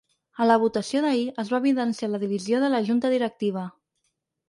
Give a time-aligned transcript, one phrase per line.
[0.43, 3.71] A la votació d’ahir, es va evidenciar la divisió de la junta directiva.